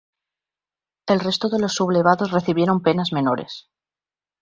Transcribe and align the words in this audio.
El 1.05 1.19
resto 1.19 1.47
de 1.47 1.59
los 1.59 1.73
sublevados 1.75 2.31
recibieron 2.31 2.81
penas 2.81 3.13
menores. 3.13 3.69